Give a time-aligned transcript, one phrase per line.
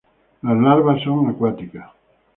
[0.41, 1.91] Las larvas son acuáticas.